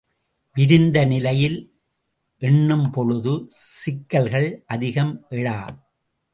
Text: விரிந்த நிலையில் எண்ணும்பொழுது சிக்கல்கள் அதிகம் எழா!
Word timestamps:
விரிந்த 0.55 1.05
நிலையில் 1.05 1.57
எண்ணும்பொழுது 2.41 3.33
சிக்கல்கள் 3.75 4.49
அதிகம் 4.67 5.13
எழா! 5.29 5.57